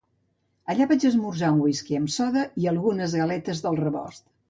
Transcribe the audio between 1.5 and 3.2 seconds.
un whisky amb soda i algunes